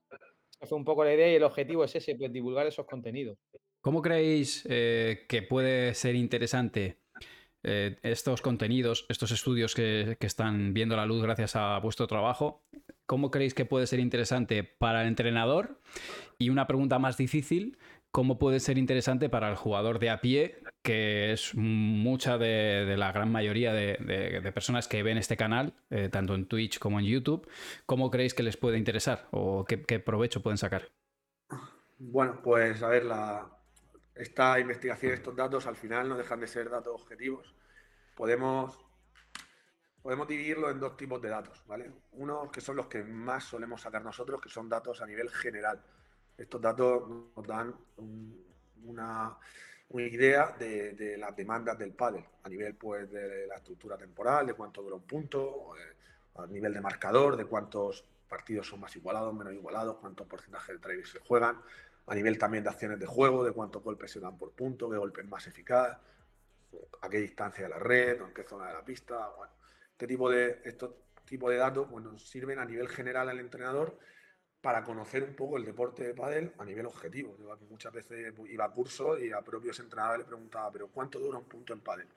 Esa 0.52 0.66
fue 0.66 0.78
un 0.78 0.86
poco 0.86 1.04
la 1.04 1.14
idea 1.14 1.32
y 1.32 1.36
el 1.36 1.44
objetivo 1.44 1.84
es 1.84 1.96
ese, 1.96 2.16
pues 2.16 2.32
divulgar 2.34 2.68
esos 2.68 2.86
contenidos. 2.86 3.38
¿Cómo 3.82 4.04
creéis 4.04 4.64
eh, 4.70 5.26
que 5.28 5.42
puede 5.42 5.96
ser 5.96 6.14
interesante 6.16 7.00
eh, 7.64 7.98
estos 8.04 8.44
contenidos, 8.44 9.08
estos 9.10 9.32
estudios 9.32 9.74
que, 9.74 10.18
están 10.20 10.76
viendo 10.76 10.96
la 10.96 11.08
luz 11.08 11.24
gracias 11.24 11.56
a 11.56 11.80
vuestro 11.80 12.06
trabajo? 12.06 12.64
¿Cómo 13.08 13.32
creéis 13.32 13.56
que 13.56 13.66
puede 13.66 13.88
ser 13.88 14.00
interesante 14.00 14.64
para 14.64 15.02
el 15.02 15.08
entrenador? 15.08 15.82
Y 16.38 16.50
una 16.50 16.68
pregunta 16.68 17.00
más 17.00 17.18
difícil, 17.18 17.80
¿cómo 18.12 18.38
puede 18.38 18.60
ser 18.60 18.78
interesante 18.78 19.30
para 19.30 19.50
el 19.50 19.56
jugador 19.56 19.98
de 19.98 20.12
a 20.12 20.22
pie, 20.22 20.60
que 20.84 21.34
es 21.34 21.56
mucha 21.56 22.38
de, 22.38 22.96
la 22.98 23.12
gran 23.12 23.32
mayoría 23.32 23.74
de, 23.74 24.52
personas 24.54 24.88
que 24.88 25.02
ven 25.02 25.18
este 25.18 25.38
canal, 25.38 25.74
eh, 25.90 26.08
tanto 26.10 26.36
en 26.36 26.46
Twitch 26.46 26.78
como 26.78 27.00
en 27.00 27.08
YouTube? 27.08 27.50
¿Cómo 27.88 28.12
creéis 28.12 28.36
que 28.36 28.44
les 28.44 28.58
puede 28.58 28.78
interesar 28.78 29.28
o 29.32 29.66
qué 29.66 30.00
provecho 30.00 30.44
pueden 30.44 30.60
sacar? 30.60 30.90
Bueno, 31.98 32.42
pues 32.44 32.82
a 32.82 32.88
ver, 32.88 33.06
la, 33.06 33.61
esta 34.22 34.60
investigación, 34.60 35.14
estos 35.14 35.36
datos, 35.36 35.66
al 35.66 35.76
final 35.76 36.08
no 36.08 36.16
dejan 36.16 36.40
de 36.40 36.48
ser 36.48 36.70
datos 36.70 36.94
objetivos. 36.94 37.56
Podemos, 38.16 38.80
podemos 40.00 40.28
dividirlo 40.28 40.70
en 40.70 40.80
dos 40.80 40.96
tipos 40.96 41.20
de 41.20 41.30
datos, 41.30 41.64
¿vale? 41.66 41.92
Uno 42.12 42.52
que 42.52 42.62
son 42.62 42.76
los 42.76 42.86
que 42.86 43.04
más 43.04 43.46
solemos 43.46 43.82
sacar 43.82 44.04
nosotros, 44.04 44.40
que 44.40 44.50
son 44.50 44.70
datos 44.70 45.02
a 45.02 45.08
nivel 45.08 45.28
general. 45.32 45.82
Estos 46.38 46.62
datos 46.62 47.10
nos 47.36 47.48
dan 47.48 47.74
una, 48.84 49.36
idea 49.90 50.56
de, 50.58 51.16
las 51.18 51.36
demandas 51.36 51.80
del 51.80 51.94
pádel, 51.94 52.24
a 52.44 52.50
nivel 52.50 52.76
pues, 52.76 53.12
de 53.12 53.48
la 53.48 53.56
estructura 53.56 53.98
temporal, 53.98 54.46
de 54.46 54.54
cuánto 54.54 54.84
dura 54.84 54.98
un 54.98 55.08
punto, 55.08 55.74
eh, 55.76 55.96
a 56.36 56.46
nivel 56.46 56.76
de 56.76 56.82
marcador, 56.82 57.36
de 57.36 57.46
cuántos 57.46 58.06
partidos 58.30 58.68
son 58.68 58.82
más 58.82 58.96
igualados, 58.96 59.34
menos 59.34 59.54
igualados, 59.54 59.98
cuántos 59.98 60.28
porcentajes 60.28 60.76
de 60.76 60.80
tries 60.80 61.10
se 61.10 61.20
juegan, 61.20 61.60
a 62.08 62.16
nivel 62.16 62.38
también 62.38 62.64
de 62.64 62.70
acciones 62.70 63.00
de 63.00 63.06
juego, 63.06 63.44
de 63.44 63.52
cuántos 63.52 63.84
golpes 63.84 64.12
se 64.12 64.20
dan 64.20 64.38
por 64.38 64.52
punto, 64.52 64.90
qué 64.90 64.98
golpe 64.98 65.22
es 65.22 65.28
más 65.28 65.48
eficaz, 65.48 65.98
a 67.02 67.10
qué 67.10 67.20
distancia 67.20 67.64
de 67.64 67.70
la 67.70 67.80
red, 67.80 68.22
en 68.22 68.34
qué 68.34 68.44
zona 68.44 68.68
de 68.68 68.74
la 68.74 68.84
pista. 68.84 69.30
Bueno, 69.38 69.54
este 69.92 70.08
tipo 70.08 70.30
de, 70.30 70.62
estos 70.64 70.92
de 71.30 71.56
datos 71.56 71.90
bueno, 71.90 72.18
sirven 72.20 72.60
a 72.60 72.66
nivel 72.66 72.90
general 72.90 73.30
al 73.30 73.40
entrenador 73.40 73.98
para 74.60 74.84
conocer 74.84 75.24
un 75.24 75.36
poco 75.36 75.58
el 75.58 75.66
deporte 75.66 76.04
de 76.04 76.14
pádel 76.14 76.54
a 76.58 76.66
nivel 76.66 76.86
objetivo. 76.86 77.38
Muchas 77.70 77.94
veces 77.94 78.34
iba 78.50 78.66
a 78.66 78.72
cursos 78.72 79.20
y 79.22 79.32
a 79.32 79.42
propios 79.42 79.80
entrenadores 79.80 80.20
les 80.20 80.28
preguntaba, 80.28 80.72
pero 80.72 80.88
¿cuánto 80.90 81.20
dura 81.20 81.38
un 81.38 81.46
punto 81.46 81.74
en 81.74 81.80
pádel? 81.80 82.08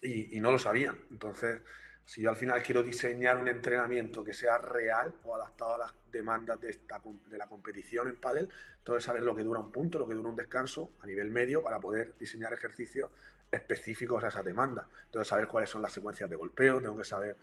Y, 0.00 0.36
y 0.36 0.40
no 0.40 0.52
lo 0.52 0.58
sabían. 0.58 0.98
Entonces, 1.10 1.60
si 2.04 2.22
yo 2.22 2.30
al 2.30 2.36
final 2.36 2.62
quiero 2.62 2.82
diseñar 2.82 3.38
un 3.38 3.48
entrenamiento 3.48 4.22
que 4.22 4.34
sea 4.34 4.58
real 4.58 5.14
o 5.24 5.34
adaptado 5.34 5.74
a 5.74 5.78
las 5.78 5.94
demandas 6.12 6.60
de, 6.60 6.70
esta, 6.70 7.00
de 7.30 7.38
la 7.38 7.46
competición 7.46 8.08
en 8.08 8.16
pádel, 8.16 8.48
entonces 8.78 9.04
saber 9.04 9.22
lo 9.22 9.34
que 9.34 9.42
dura 9.42 9.60
un 9.60 9.72
punto, 9.72 9.98
lo 9.98 10.06
que 10.06 10.14
dura 10.14 10.28
un 10.28 10.36
descanso 10.36 10.90
a 11.00 11.06
nivel 11.06 11.30
medio 11.30 11.62
para 11.62 11.80
poder 11.80 12.14
diseñar 12.18 12.52
ejercicios 12.52 13.10
específicos 13.50 14.22
a 14.22 14.28
esa 14.28 14.42
demanda. 14.42 14.86
Entonces 15.06 15.28
saber 15.28 15.48
cuáles 15.48 15.70
son 15.70 15.80
las 15.80 15.92
secuencias 15.92 16.28
de 16.28 16.36
golpeo, 16.36 16.80
tengo 16.80 16.96
que 16.96 17.04
saber 17.04 17.36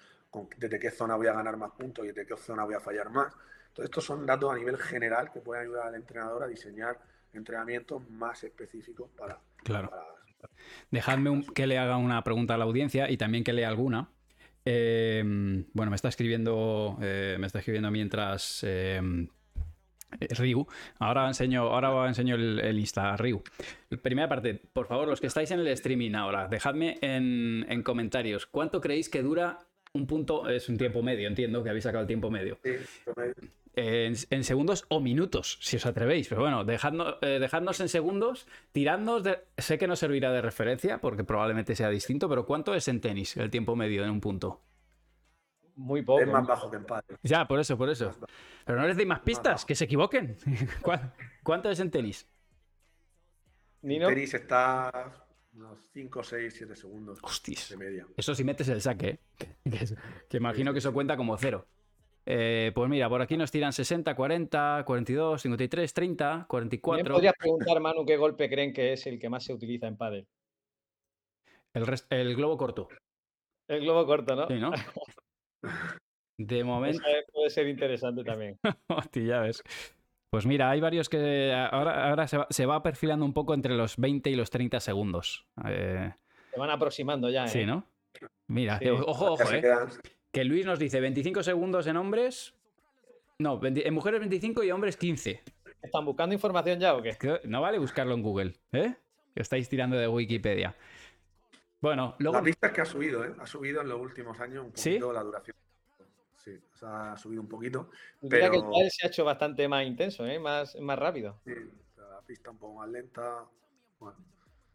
desde 0.57 0.79
qué 0.79 0.91
zona 0.91 1.15
voy 1.15 1.27
a 1.27 1.33
ganar 1.33 1.57
más 1.57 1.71
puntos 1.71 2.05
y 2.05 2.09
desde 2.09 2.25
qué 2.25 2.37
zona 2.37 2.63
voy 2.63 2.75
a 2.75 2.79
fallar 2.79 3.09
más. 3.09 3.33
Entonces 3.69 3.85
estos 3.85 4.05
son 4.05 4.25
datos 4.25 4.51
a 4.51 4.55
nivel 4.55 4.77
general 4.77 5.31
que 5.31 5.39
pueden 5.39 5.63
ayudar 5.63 5.87
al 5.87 5.95
entrenador 5.95 6.43
a 6.43 6.47
diseñar 6.47 6.99
entrenamientos 7.33 8.07
más 8.09 8.43
específicos 8.43 9.09
para... 9.17 9.39
Claro. 9.63 9.91
Dejadme 10.89 11.45
que 11.53 11.67
le 11.67 11.77
haga 11.77 11.97
una 11.97 12.23
pregunta 12.23 12.55
a 12.55 12.57
la 12.57 12.65
audiencia 12.65 13.09
y 13.09 13.17
también 13.17 13.43
que 13.43 13.53
lea 13.53 13.67
alguna. 13.67 14.09
Em, 14.65 15.65
bueno, 15.73 15.89
me 15.89 15.95
está 15.95 16.09
escribiendo, 16.09 16.97
eh, 17.01 17.37
me 17.39 17.47
está 17.47 17.59
escribiendo 17.59 17.89
mientras 17.91 18.63
eh, 18.63 19.01
Riu. 20.31 20.67
Ahora 20.99 21.27
enseño, 21.27 21.63
ahora 21.63 22.07
enseño 22.07 22.35
el, 22.35 22.59
el, 22.59 22.79
Insta, 22.79 23.15
Riu. 23.17 23.41
Primera 24.01 24.27
parte, 24.27 24.53
por 24.53 24.87
favor, 24.87 25.07
los 25.07 25.19
que 25.21 25.27
estáis 25.27 25.51
en 25.51 25.59
el 25.59 25.67
streaming 25.67 26.13
ahora, 26.13 26.47
dejadme 26.47 26.97
en, 27.01 27.65
en 27.69 27.83
comentarios 27.83 28.45
cuánto 28.45 28.81
creéis 28.81 29.09
que 29.09 29.21
dura 29.23 29.59
un 29.93 30.07
punto, 30.07 30.49
es 30.49 30.69
un 30.69 30.77
tiempo 30.77 31.01
medio, 31.01 31.27
entiendo 31.27 31.63
que 31.63 31.69
habéis 31.69 31.83
sacado 31.83 32.01
el 32.01 32.07
tiempo 32.07 32.31
medio. 32.31 32.57
Sí, 32.63 32.71
en, 33.75 34.43
segundos 34.43 34.85
o 34.89 34.99
minutos, 34.99 35.57
si 35.61 35.77
os 35.77 35.85
atrevéis. 35.85 36.27
Pero 36.27 36.41
bueno, 36.41 36.63
dejadnos, 36.63 37.15
eh, 37.21 37.39
dejadnos 37.39 37.79
en 37.79 37.89
segundos, 37.89 38.47
tiradnos 38.71 39.23
de... 39.23 39.39
Sé 39.57 39.77
que 39.77 39.87
no 39.87 39.95
servirá 39.95 40.31
de 40.31 40.41
referencia, 40.41 40.99
porque 40.99 41.23
probablemente 41.23 41.75
sea 41.75 41.89
distinto, 41.89 42.27
pero 42.29 42.45
¿cuánto 42.45 42.75
es 42.75 42.87
en 42.87 43.01
tenis 43.01 43.37
el 43.37 43.49
tiempo 43.49 43.75
medio 43.75 44.03
en 44.03 44.09
un 44.09 44.21
punto? 44.21 44.61
Muy 45.75 46.01
poco. 46.01 46.21
Es 46.21 46.27
más 46.27 46.45
bajo 46.45 46.69
que 46.69 46.77
en 46.77 46.85
padre. 46.85 47.17
Ya, 47.23 47.47
por 47.47 47.59
eso, 47.59 47.77
por 47.77 47.89
eso. 47.89 48.13
Pero 48.65 48.79
no 48.79 48.87
les 48.87 48.97
deis 48.97 49.07
más 49.07 49.21
pistas, 49.21 49.65
que 49.65 49.75
se 49.75 49.85
equivoquen. 49.85 50.37
¿Cuánto 51.43 51.69
es 51.69 51.79
en 51.79 51.91
tenis? 51.91 52.27
En 53.81 53.99
tenis 53.99 54.33
está 54.33 55.25
unos 55.53 55.79
5, 55.93 56.23
6, 56.23 56.53
7 56.55 56.75
segundos 56.75 57.19
de 57.69 57.77
media. 57.77 58.07
Eso 58.15 58.35
si 58.35 58.43
metes 58.43 58.69
el 58.69 58.81
saque, 58.81 59.19
¿eh? 59.37 59.49
que, 60.29 60.37
imagino 60.37 60.71
que 60.71 60.79
eso 60.79 60.93
cuenta 60.93 61.17
como 61.17 61.37
cero. 61.37 61.65
Eh, 62.25 62.71
pues 62.75 62.89
mira, 62.89 63.09
por 63.09 63.21
aquí 63.21 63.35
nos 63.35 63.51
tiran 63.51 63.73
60, 63.73 64.15
40, 64.15 64.83
42, 64.85 65.41
53, 65.41 65.93
30, 65.93 66.45
44. 66.47 66.97
También 67.03 67.13
podrías 67.13 67.33
preguntar, 67.37 67.79
Manu, 67.79 68.05
qué 68.05 68.17
golpe 68.17 68.49
creen 68.49 68.73
que 68.73 68.93
es 68.93 69.07
el 69.07 69.19
que 69.19 69.29
más 69.29 69.43
se 69.43 69.53
utiliza 69.53 69.87
en 69.87 69.97
pádel. 69.97 70.27
El, 71.73 71.85
el 72.09 72.35
globo 72.35 72.57
corto. 72.57 72.89
El 73.67 73.81
globo 73.81 74.05
corto, 74.05 74.35
¿no? 74.35 74.47
Sí, 74.47 74.55
¿no? 74.55 74.71
De 76.37 76.63
momento. 76.63 77.01
Puede 77.31 77.49
ser 77.49 77.67
interesante 77.67 78.23
también. 78.23 78.59
Hostia, 78.87 79.23
ya 79.23 79.39
ves. 79.41 79.63
Pues 80.29 80.45
mira, 80.45 80.69
hay 80.69 80.79
varios 80.79 81.09
que 81.09 81.53
ahora, 81.53 82.09
ahora 82.09 82.27
se, 82.27 82.37
va, 82.37 82.47
se 82.49 82.65
va 82.65 82.81
perfilando 82.83 83.25
un 83.25 83.33
poco 83.33 83.53
entre 83.53 83.75
los 83.75 83.97
20 83.97 84.29
y 84.29 84.35
los 84.35 84.49
30 84.49 84.79
segundos. 84.79 85.45
Eh, 85.65 86.11
Se 86.53 86.59
van 86.59 86.69
aproximando 86.69 87.29
ya, 87.29 87.45
¿eh? 87.45 87.49
sí, 87.49 87.65
¿no? 87.65 87.85
Mira, 88.47 88.79
Sí. 88.79 88.87
ojo, 88.89 89.03
Ya 89.03 89.11
ojo, 89.11 89.37
se 89.45 89.57
eh. 89.57 89.61
Que 90.31 90.43
Luis 90.45 90.65
nos 90.65 90.79
dice 90.79 90.99
25 91.01 91.43
segundos 91.43 91.87
en 91.87 91.97
hombres. 91.97 92.53
No, 93.39 93.59
20 93.59 93.87
en 93.87 93.93
mujeres 93.93 94.19
25 94.19 94.63
y 94.63 94.71
hombres 94.71 94.95
15. 94.97 95.41
¿Están 95.81 96.05
buscando 96.05 96.33
información 96.33 96.79
ya 96.79 96.95
o 96.95 97.01
qué? 97.01 97.17
No 97.45 97.61
vale 97.61 97.79
buscarlo 97.79 98.13
en 98.13 98.21
Google, 98.21 98.53
¿eh? 98.71 98.95
Que 99.35 99.41
estáis 99.41 99.67
tirando 99.67 99.97
de 99.97 100.07
Wikipedia. 100.07 100.75
Bueno, 101.81 102.15
luego. 102.19 102.37
La 102.37 102.43
pista 102.43 102.67
es 102.67 102.73
que 102.73 102.81
ha 102.81 102.85
subido, 102.85 103.25
¿eh? 103.25 103.33
Ha 103.39 103.47
subido 103.47 103.81
en 103.81 103.89
los 103.89 103.99
últimos 103.99 104.39
años 104.39 104.65
un 104.65 104.71
¿Sí? 104.77 104.91
poquito 104.91 105.11
la 105.13 105.23
duración. 105.23 105.55
Sí, 106.37 106.51
o 106.73 106.77
sea, 106.77 107.13
ha 107.13 107.17
subido 107.17 107.41
un 107.41 107.47
poquito. 107.49 107.89
Mira 108.21 108.49
que 108.51 108.57
el 108.57 108.61
Pero- 108.61 108.71
pádel 108.71 108.91
se 108.91 109.05
ha 109.05 109.09
hecho 109.09 109.25
bastante 109.25 109.67
más 109.67 109.85
intenso, 109.85 110.25
¿eh? 110.25 110.39
Más, 110.39 110.75
más 110.79 110.97
rápido. 110.97 111.39
Sí, 111.43 111.53
la 111.97 112.21
pista 112.25 112.51
un 112.51 112.57
poco 112.57 112.75
más 112.79 112.89
lenta. 112.89 113.45
Bueno, 113.99 114.17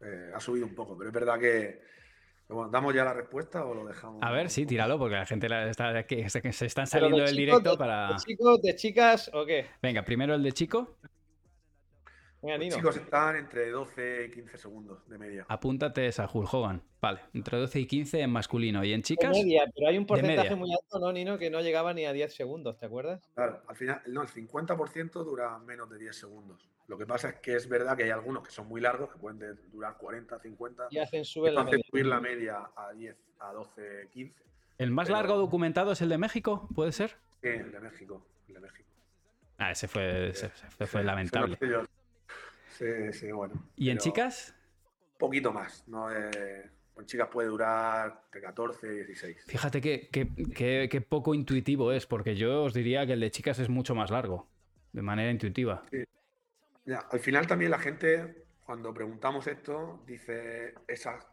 eh, 0.01 0.31
ha 0.33 0.39
subido 0.39 0.65
un 0.65 0.75
poco, 0.75 0.97
pero 0.97 1.09
es 1.09 1.13
verdad 1.13 1.39
que. 1.39 1.81
Bueno, 2.49 2.69
¿Damos 2.71 2.93
ya 2.95 3.03
la 3.03 3.13
respuesta 3.13 3.65
o 3.65 3.73
lo 3.73 3.85
dejamos? 3.85 4.21
A 4.23 4.31
ver, 4.31 4.49
sí, 4.49 4.65
tíralo, 4.65 4.97
porque 4.97 5.15
la 5.15 5.25
gente 5.25 5.49
la- 5.49 5.69
está, 5.69 6.03
que 6.03 6.29
se, 6.29 6.41
que 6.41 6.53
se 6.53 6.65
están 6.65 6.87
saliendo 6.87 7.17
de 7.17 7.23
del 7.25 7.35
directo 7.35 7.71
de- 7.71 7.77
para. 7.77 8.09
¿De 8.09 8.15
chicos, 8.17 8.61
de 8.61 8.75
chicas 8.75 9.31
o 9.33 9.45
qué? 9.45 9.65
Venga, 9.81 10.03
primero 10.03 10.33
el 10.35 10.43
de 10.43 10.51
chico. 10.51 10.95
Venga, 12.41 12.57
Los 12.57 12.75
chicos 12.75 12.97
están 12.97 13.35
entre 13.35 13.69
12 13.71 14.25
y 14.25 14.31
15 14.31 14.57
segundos 14.57 15.07
de 15.09 15.17
media. 15.17 15.45
Apúntate 15.49 16.05
esa, 16.07 16.29
Hulk 16.31 16.53
Hogan. 16.53 16.81
Vale, 17.01 17.19
entre 17.33 17.57
12 17.57 17.79
y 17.79 17.85
15 17.87 18.21
en 18.21 18.29
masculino. 18.29 18.83
¿Y 18.83 18.93
en 18.93 18.99
De 19.01 19.05
chicas? 19.05 19.31
media, 19.31 19.63
pero 19.75 19.87
hay 19.89 19.97
un 19.97 20.05
porcentaje 20.05 20.55
muy 20.55 20.71
alto, 20.71 20.99
¿no, 20.99 21.11
Nino? 21.11 21.37
Que 21.39 21.49
no 21.49 21.61
llegaba 21.61 21.93
ni 21.93 22.05
a 22.05 22.13
10 22.13 22.33
segundos, 22.35 22.77
¿te 22.77 22.85
acuerdas? 22.85 23.27
Claro, 23.33 23.61
al 23.67 23.75
final, 23.75 24.01
no, 24.07 24.21
el 24.21 24.27
50% 24.27 25.23
dura 25.23 25.57
menos 25.59 25.89
de 25.89 25.97
10 25.97 26.15
segundos. 26.15 26.69
Lo 26.87 26.97
que 26.97 27.05
pasa 27.07 27.29
es 27.29 27.35
que 27.39 27.55
es 27.55 27.67
verdad 27.67 27.97
que 27.97 28.03
hay 28.03 28.11
algunos 28.11 28.43
que 28.43 28.51
son 28.51 28.67
muy 28.67 28.81
largos, 28.81 29.11
que 29.11 29.17
pueden 29.19 29.39
de- 29.39 29.55
durar 29.71 29.97
40, 29.97 30.39
50. 30.39 30.87
Y 30.91 30.99
hacen 30.99 31.21
Esto 31.21 31.49
la 31.49 31.63
media. 31.63 31.83
subir 31.89 32.05
la 32.05 32.21
media 32.21 32.69
a 32.75 32.93
10, 32.93 33.15
a 33.39 33.51
12, 33.51 34.09
15. 34.13 34.43
¿El 34.77 34.91
más 34.91 35.07
Pero- 35.07 35.17
largo 35.17 35.37
documentado 35.37 35.91
es 35.91 36.01
el 36.01 36.09
de 36.09 36.17
México? 36.19 36.69
¿Puede 36.75 36.91
ser? 36.91 37.17
Sí, 37.41 37.47
el 37.49 37.71
de 37.71 37.79
México. 37.79 38.25
El 38.47 38.53
de 38.53 38.59
México. 38.61 38.89
Ah, 39.57 39.71
ese 39.71 39.87
fue, 39.87 40.29
ese- 40.29 40.45
ese 40.45 40.85
fue 40.85 41.01
Sí, 41.01 41.05
lamentable. 41.07 41.57
yo- 41.59 41.83
Sí, 42.77 43.13
sí, 43.13 43.31
bueno. 43.31 43.55
¿Y 43.75 43.89
en 43.89 43.97
chicas? 43.97 44.53
Poquito 45.17 45.51
más. 45.51 45.83
¿no? 45.87 46.11
Eh, 46.11 46.69
en 46.97 47.05
chicas 47.05 47.27
puede 47.31 47.47
durar 47.47 48.21
de 48.31 48.41
14 48.41 48.87
y 48.87 48.97
16. 48.97 49.45
Fíjate 49.47 49.81
que, 49.81 50.09
que- 50.09 50.29
que- 50.53 50.87
que 50.89 51.01
poco 51.01 51.33
intuitivo 51.33 51.91
es, 51.91 52.05
porque 52.05 52.35
yo 52.35 52.63
os 52.63 52.73
diría 52.73 53.05
que 53.05 53.13
el 53.13 53.19
de 53.19 53.31
chicas 53.31 53.59
es 53.59 53.69
mucho 53.69 53.95
más 53.95 54.11
largo, 54.11 54.47
de 54.93 55.01
manera 55.01 55.31
intuitiva. 55.31 55.83
Ya, 56.85 56.99
al 56.99 57.19
final 57.19 57.47
también 57.47 57.71
la 57.71 57.79
gente, 57.79 58.45
cuando 58.65 58.93
preguntamos 58.93 59.45
esto, 59.47 60.01
dice 60.05 60.73
esas 60.87 61.25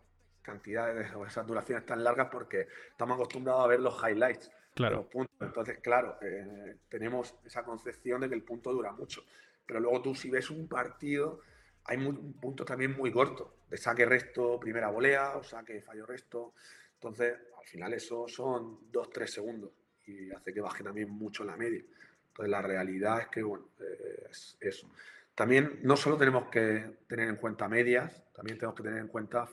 cantidades 0.42 1.12
o 1.14 1.24
esas 1.26 1.46
duraciones 1.46 1.86
tan 1.86 2.02
largas 2.04 2.28
porque 2.30 2.66
estamos 2.90 3.14
acostumbrados 3.16 3.64
a 3.64 3.68
ver 3.68 3.80
los 3.80 3.96
highlights, 4.02 4.50
Claro. 4.74 4.96
los 4.96 5.06
puntos. 5.06 5.36
Entonces, 5.40 5.78
claro, 5.78 6.18
eh, 6.20 6.76
tenemos 6.88 7.34
esa 7.44 7.62
concepción 7.64 8.20
de 8.22 8.28
que 8.28 8.34
el 8.34 8.42
punto 8.42 8.72
dura 8.72 8.92
mucho. 8.92 9.22
Pero 9.66 9.80
luego 9.80 10.02
tú 10.02 10.14
si 10.14 10.30
ves 10.30 10.50
un 10.50 10.68
partido, 10.68 11.40
hay 11.84 11.96
muy- 11.98 12.14
puntos 12.40 12.66
también 12.66 12.92
muy 12.96 13.12
cortos, 13.12 13.48
de 13.70 13.76
saque 13.76 14.04
resto, 14.06 14.58
primera 14.58 14.88
volea 14.88 15.36
o 15.36 15.42
saque 15.42 15.80
fallo 15.82 16.06
resto. 16.06 16.54
Entonces, 16.94 17.34
al 17.58 17.66
final 17.66 17.92
eso 17.94 18.26
son 18.28 18.90
2-3 18.90 19.30
segundos 19.32 19.70
y 20.06 20.30
hace 20.32 20.52
que 20.52 20.60
baje 20.60 20.82
también 20.82 21.10
mucho 21.10 21.44
la 21.44 21.56
media. 21.56 21.82
Entonces, 22.28 22.50
la 22.50 22.62
realidad 22.62 23.20
es 23.20 23.28
que, 23.28 23.42
bueno, 23.42 23.68
eh, 23.80 24.26
es 24.30 24.56
eso. 24.60 24.90
También 25.34 25.80
no 25.82 25.96
solo 25.96 26.16
tenemos 26.16 26.48
que 26.48 26.98
tener 27.08 27.28
en 27.28 27.36
cuenta 27.36 27.68
medias, 27.68 28.22
también 28.32 28.56
tenemos 28.58 28.76
que 28.76 28.82
tener 28.84 29.00
en 29.00 29.08
cuenta 29.08 29.48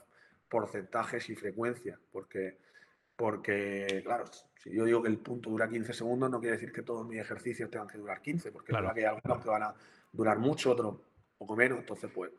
porcentajes 0.47 1.29
y 1.29 1.35
frecuencias, 1.35 1.99
porque, 2.11 2.57
porque 3.15 4.01
claro, 4.03 4.25
si 4.57 4.71
yo 4.71 4.85
digo 4.85 5.01
que 5.01 5.09
el 5.09 5.17
punto 5.17 5.49
dura 5.49 5.67
15 5.69 5.93
segundos, 5.93 6.29
no 6.29 6.39
quiere 6.39 6.55
decir 6.57 6.71
que 6.71 6.81
todos 6.81 7.07
mis 7.07 7.19
ejercicios 7.19 7.69
tengan 7.69 7.87
que 7.87 7.97
durar 7.97 8.21
15, 8.21 8.51
porque 8.51 8.69
Claro. 8.69 8.93
que 8.93 9.01
hay 9.01 9.05
algunos 9.07 9.43
que 9.43 9.49
van 9.49 9.63
a 9.63 9.75
durar 10.11 10.39
mucho, 10.39 10.71
otros 10.71 10.95
poco 11.37 11.55
menos, 11.55 11.79
entonces 11.79 12.09
pues, 12.13 12.31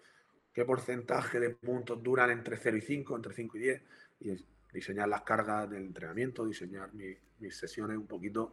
¿qué 0.52 0.64
porcentaje 0.64 1.40
de 1.40 1.50
puntos 1.50 2.02
duran 2.02 2.30
entre 2.30 2.56
0 2.56 2.76
y 2.76 2.80
5, 2.82 3.16
entre 3.16 3.32
5 3.34 3.56
y 3.56 3.60
10? 3.60 3.82
Y 4.20 4.36
diseñar 4.72 5.08
las 5.08 5.22
cargas 5.22 5.68
del 5.70 5.84
entrenamiento, 5.86 6.46
diseñar 6.46 6.92
mi- 6.94 7.16
mis 7.40 7.56
sesiones 7.56 7.96
un 7.96 8.06
poquito 8.06 8.52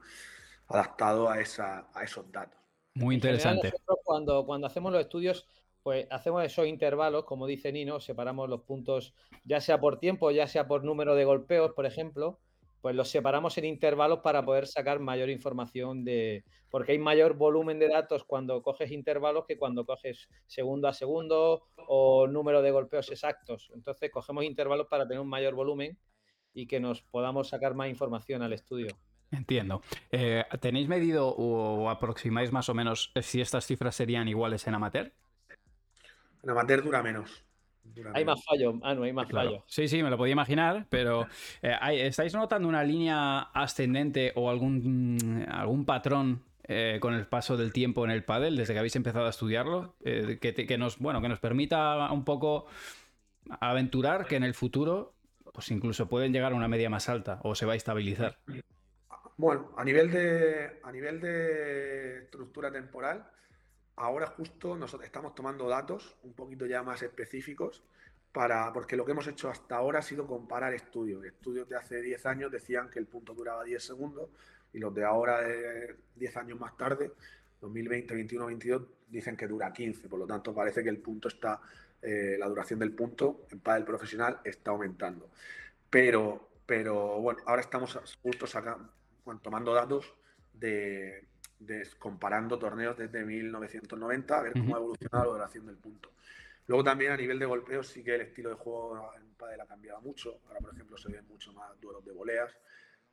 adaptado 0.67 1.29
a, 1.29 1.39
esa, 1.39 1.89
a 1.93 2.03
esos 2.03 2.31
datos. 2.31 2.59
Muy 2.95 3.19
general, 3.19 3.55
interesante. 3.55 3.67
nosotros 3.71 3.99
cuando, 4.03 4.45
cuando 4.45 4.67
hacemos 4.67 4.91
los 4.91 5.01
estudios, 5.01 5.47
pues 5.83 6.07
hacemos 6.09 6.43
esos 6.43 6.67
intervalos, 6.67 7.25
como 7.25 7.47
dice 7.47 7.71
Nino, 7.71 7.99
separamos 7.99 8.49
los 8.49 8.61
puntos, 8.63 9.13
ya 9.45 9.61
sea 9.61 9.79
por 9.79 9.99
tiempo, 9.99 10.31
ya 10.31 10.47
sea 10.47 10.67
por 10.67 10.83
número 10.83 11.15
de 11.15 11.25
golpeos, 11.25 11.71
por 11.73 11.85
ejemplo, 11.85 12.39
pues 12.81 12.95
los 12.95 13.09
separamos 13.09 13.57
en 13.57 13.65
intervalos 13.65 14.19
para 14.19 14.43
poder 14.43 14.67
sacar 14.67 15.00
mayor 15.00 15.29
información 15.29 16.03
de. 16.03 16.43
Porque 16.69 16.93
hay 16.93 17.00
mayor 17.00 17.33
volumen 17.33 17.79
de 17.79 17.88
datos 17.88 18.24
cuando 18.24 18.62
coges 18.62 18.91
intervalos 18.91 19.45
que 19.48 19.57
cuando 19.57 19.86
coges 19.86 20.29
segundo 20.45 20.88
a 20.88 20.93
segundo 20.93 21.63
o 21.88 22.27
número 22.27 22.62
de 22.62 22.71
golpeos 22.71 23.09
exactos. 23.09 23.71
Entonces, 23.74 24.12
cogemos 24.12 24.43
intervalos 24.43 24.88
para 24.88 25.07
tener 25.07 25.19
un 25.19 25.29
mayor 25.29 25.55
volumen 25.55 25.98
y 26.53 26.67
que 26.67 26.79
nos 26.79 27.01
podamos 27.01 27.50
sacar 27.50 27.74
más 27.74 27.89
información 27.89 28.41
al 28.43 28.53
estudio. 28.53 28.98
Entiendo. 29.31 29.81
Eh, 30.12 30.43
¿Tenéis 30.59 30.88
medido 30.88 31.27
o, 31.27 31.83
o 31.83 31.89
aproximáis 31.89 32.51
más 32.51 32.69
o 32.69 32.74
menos 32.74 33.12
si 33.21 33.41
estas 33.41 33.65
cifras 33.65 33.95
serían 33.95 34.27
iguales 34.27 34.65
en 34.67 34.75
amateur? 34.75 35.12
En 36.43 36.50
amateur 36.50 36.83
dura 36.83 37.03
menos. 37.03 37.49
Hay 38.13 38.25
más 38.25 38.43
fallos, 38.43 38.75
Anu, 38.84 39.03
hay 39.03 39.13
más 39.13 39.27
Claro. 39.27 39.50
fallos. 39.50 39.63
Sí, 39.67 39.88
sí, 39.88 40.01
me 40.03 40.10
lo 40.10 40.17
podía 40.17 40.34
imaginar, 40.34 40.86
pero 40.89 41.27
eh, 41.62 41.77
¿estáis 42.08 42.34
notando 42.34 42.67
una 42.67 42.84
línea 42.84 43.39
ascendente 43.53 44.31
o 44.36 44.50
algún, 44.50 45.46
algún 45.50 45.86
patrón 45.86 46.43
eh, 46.63 47.00
con 47.01 47.13
el 47.13 47.25
paso 47.27 47.58
del 47.58 47.74
tiempo 47.74 48.05
en 48.05 48.12
el 48.12 48.24
pádel 48.24 48.55
desde 48.55 48.74
que 48.74 48.79
habéis 48.79 48.96
empezado 48.96 49.25
a 49.25 49.29
estudiarlo? 49.29 49.96
Eh, 50.03 50.38
que, 50.41 50.53
que 50.53 50.77
nos, 50.77 51.00
bueno, 51.00 51.22
que 51.22 51.29
nos 51.29 51.39
permita 51.39 52.12
un 52.12 52.24
poco 52.24 52.67
aventurar 53.60 54.25
que 54.25 54.36
en 54.36 54.43
el 54.43 54.53
futuro 54.53 55.13
pues 55.53 55.72
incluso 55.72 56.08
pueden 56.08 56.31
llegar 56.31 56.53
a 56.53 56.55
una 56.55 56.67
media 56.67 56.89
más 56.89 57.10
alta 57.10 57.39
o 57.43 57.55
se 57.55 57.65
va 57.65 57.74
a 57.74 57.75
estabilizar. 57.75 58.38
Bueno, 59.38 59.72
a 59.77 59.84
nivel 59.84 60.12
de, 60.12 60.79
a 60.84 60.91
nivel 60.91 61.19
de 61.22 62.19
estructura 62.24 62.72
temporal, 62.72 63.25
ahora 64.00 64.27
justo 64.27 64.75
nosotros 64.75 65.06
estamos 65.06 65.36
tomando 65.36 65.68
datos 65.68 66.15
un 66.24 66.34
poquito 66.34 66.65
ya 66.65 66.82
más 66.82 67.03
específicos 67.03 67.84
para, 68.32 68.72
porque 68.72 68.96
lo 68.96 69.06
que 69.06 69.12
hemos 69.12 69.27
hecho 69.27 69.50
hasta 69.50 69.75
ahora 69.75 70.00
ha 70.00 70.01
sido 70.01 70.25
comparar 70.25 70.74
estudios. 70.74 71.24
Estudios 71.25 71.68
de 71.68 71.75
hace 71.75 72.01
10 72.01 72.25
años 72.25 72.51
decían 72.51 72.89
que 72.89 73.00
el 73.00 73.08
punto 73.08 73.34
duraba 73.34 73.63
10 73.63 73.84
segundos 73.84 74.29
y 74.72 74.79
los 74.79 74.94
de 74.94 75.03
ahora, 75.03 75.41
de 75.41 75.96
10 76.15 76.38
años 76.38 76.60
más 76.60 76.77
tarde, 76.77 77.12
2020, 77.60 78.13
21, 78.13 78.46
22, 78.46 78.82
dicen 79.10 79.36
que 79.36 79.48
dura 79.48 79.74
15. 79.74 80.08
Por 80.08 80.20
lo 80.20 80.27
tanto, 80.27 80.53
parece 80.53 80.84
que 80.84 80.89
el 80.89 81.00
punto 81.00 81.27
está, 81.27 81.60
eh, 82.01 82.38
la 82.39 82.48
duración 82.48 82.79
del 82.79 82.94
punto 82.94 83.48
en 83.51 83.60
pádel 83.60 83.84
profesional 83.84 84.39
está 84.44 84.72
aumentando. 84.72 85.29
Pero, 85.89 86.50
pero 86.65 87.20
bueno, 87.20 87.41
ahora 87.48 87.62
estamos 87.62 88.00
justo 88.22 88.46
bueno, 89.25 89.41
tomando 89.41 89.74
datos 89.74 90.13
de, 90.53 91.28
de- 91.60 91.88
comparando 92.00 92.58
torneos 92.58 92.98
desde 92.98 93.24
1990 93.24 94.39
a 94.39 94.42
ver 94.44 94.54
cómo 94.54 94.75
ha 94.75 94.80
evolucionado 94.80 95.25
la 95.25 95.32
duración 95.32 95.66
del 95.68 95.78
punto. 95.78 96.12
Luego 96.68 96.84
también 96.84 97.12
a 97.12 97.18
nivel 97.18 97.39
de 97.39 97.46
golpeos 97.46 97.88
sí 97.88 98.04
que 98.04 98.16
el 98.16 98.22
estilo 98.22 98.50
de 98.50 98.56
juego 98.56 99.12
en 99.18 99.34
pádel 99.36 99.62
ha 99.62 99.66
cambiado 99.66 100.01
mucho. 100.01 100.39
Ahora, 100.48 100.60
por 100.60 100.74
ejemplo, 100.74 100.98
se 100.98 101.10
ven 101.10 101.28
mucho 101.28 101.51
más 101.54 101.80
duelos 101.82 102.06
de 102.06 102.12
voleas, 102.13 102.51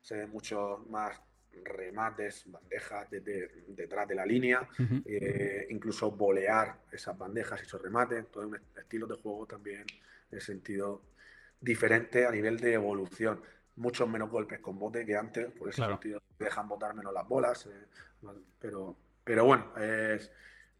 se 0.01 0.15
ven 0.15 0.29
mucho 0.29 0.85
más 0.89 1.19
remates, 1.63 2.43
bandejas 2.51 3.09
desde 3.09 3.63
detrás 3.69 4.07
de 4.07 4.13
la 4.15 4.25
línea, 4.25 4.67
eh, 5.03 5.65
incluso 5.71 6.11
volear 6.11 6.81
esas 6.91 7.17
bandejas, 7.17 7.61
esos 7.61 7.81
remates, 7.81 8.29
todo 8.31 8.47
un 8.47 8.59
estilo 8.75 9.07
de 9.07 9.15
juego 9.15 9.47
también 9.47 9.85
en 10.29 10.39
sentido 10.41 11.01
diferente 11.59 12.25
a 12.27 12.31
nivel 12.31 12.59
de 12.59 12.73
evolución. 12.73 13.41
Muchos 13.77 14.07
menos 14.07 14.29
golpes 14.29 14.59
con 14.59 14.77
bote 14.77 15.03
que 15.03 15.15
antes, 15.15 15.51
por 15.51 15.69
ese 15.69 15.77
Claro. 15.77 15.93
sentido 15.93 16.21
dejan 16.37 16.67
botar 16.67 16.93
menos 16.93 17.11
las 17.11 17.27
bolas, 17.27 17.65
eh, 17.65 17.85
pero, 18.59 18.95
pero 19.23 19.45
bueno, 19.45 19.75
es, 19.77 20.31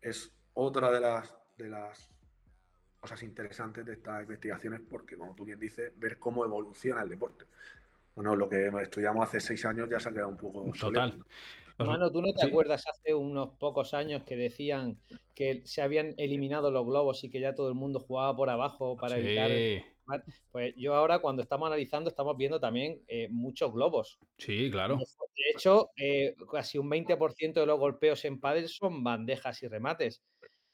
es 0.02 0.32
otra 0.54 0.92
de 0.92 1.00
las, 1.00 1.34
de 1.58 1.70
las 1.70 2.10
cosas 3.00 3.22
interesantes 3.24 3.86
de 3.86 3.94
estas 3.94 4.22
investigaciones 4.24 4.82
porque, 4.90 5.18
como 5.18 5.36
tú 5.36 5.46
bien 5.46 5.60
dices, 5.60 5.92
ver 5.98 6.18
cómo 6.18 6.44
evoluciona 6.46 7.04
el 7.04 7.10
deporte. 7.10 7.46
Bueno, 8.16 8.36
lo 8.36 8.50
que 8.50 8.68
estudiamos 8.82 9.28
hace 9.28 9.40
seis 9.40 9.64
años 9.66 9.88
ya 9.90 10.00
se 10.00 10.10
ha 10.10 10.12
quedado 10.12 10.30
un 10.30 10.38
poco 10.38 10.72
Total. 10.80 11.10
obsoleto. 11.10 11.26
Mano, 11.80 12.12
¿tú 12.12 12.24
no 12.24 12.34
te 12.34 12.44
acuerdas 12.44 12.86
hace 12.88 13.14
unos 13.14 13.50
pocos 13.60 13.94
años 13.94 14.24
que 14.24 14.36
decían 14.36 14.98
que 15.36 15.62
se 15.66 15.84
habían 15.84 16.16
eliminado 16.18 16.72
los 16.72 16.84
globos 16.86 17.24
y 17.24 17.30
que 17.30 17.40
ya 17.40 17.54
todo 17.54 17.70
el 17.70 17.76
mundo 17.76 18.00
jugaba 18.00 18.36
por 18.36 18.50
abajo 18.50 18.98
para 18.98 19.18
evitar... 19.18 19.52
Pues 20.52 20.74
yo 20.76 20.96
ahora 20.96 21.20
cuando 21.20 21.42
estamos 21.42 21.68
analizando 21.68 22.10
estamos 22.10 22.38
viendo 22.38 22.60
también 22.60 23.02
eh, 23.08 23.28
muchos 23.30 23.74
globos. 23.74 24.20
Sí, 24.38 24.70
claro. 24.72 24.98
De 24.98 25.52
hecho, 25.54 25.92
eh, 25.98 26.36
casi 26.52 26.78
un 26.78 26.90
20% 26.90 27.54
de 27.54 27.66
los 27.66 27.80
golpeos 27.80 28.24
en 28.26 28.40
pádel 28.40 28.70
son 28.70 29.04
bandejas 29.04 29.62
y 29.64 29.68
remates. 29.68 30.24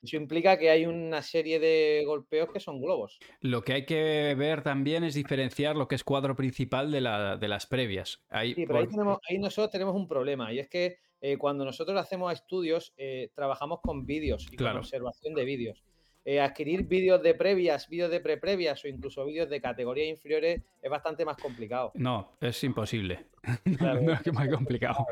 Eso 0.04 0.18
implica 0.18 0.60
que 0.60 0.70
hay 0.70 0.86
una 0.86 1.22
serie 1.22 1.60
de 1.60 2.04
golpeos 2.06 2.50
que 2.52 2.60
son 2.60 2.82
globos. 2.82 3.20
Lo 3.40 3.64
que 3.64 3.74
hay 3.74 3.86
que 3.86 4.36
ver 4.38 4.62
también 4.62 5.06
es 5.06 5.14
diferenciar 5.14 5.78
lo 5.78 5.88
que 5.88 5.96
es 5.96 6.04
cuadro 6.04 6.36
principal 6.36 6.92
de, 6.92 7.00
las 7.00 7.66
previas. 7.68 8.22
Ahí, 8.28 8.54
sí, 8.54 8.66
pero 8.68 8.80
ahí, 9.30 9.38
nosotros 9.40 9.72
tenemos 9.72 9.96
un 9.96 10.08
problema 10.08 10.52
y 10.52 10.60
es 10.60 10.68
que 10.68 10.98
eh, 11.22 11.38
cuando 11.38 11.64
nosotros 11.64 11.98
hacemos 11.98 12.34
estudios 12.34 12.94
eh, 12.98 13.32
trabajamos 13.34 13.80
con 13.82 14.06
vídeos 14.06 14.46
y 14.52 14.58
con 14.58 14.76
observación 14.76 15.34
de 15.36 15.46
vídeos. 15.46 15.86
Eh, 16.26 16.40
adquirir 16.40 16.84
vídeos 16.84 17.22
de 17.22 17.34
previas, 17.34 17.90
vídeos 17.90 18.10
de 18.10 18.22
pre-previas 18.22 18.84
o 18.86 18.88
incluso 18.88 19.26
vídeos 19.26 19.50
de 19.50 19.60
categorías 19.60 20.08
inferiores 20.08 20.62
es 20.82 20.90
bastante 20.90 21.26
más 21.26 21.38
complicado. 21.38 21.92
No, 21.96 22.38
es 22.40 22.64
imposible. 22.64 23.26
Claro, 23.78 24.02
no, 24.02 24.14
es 24.14 24.34
más 24.34 24.48
complicado. 24.48 25.06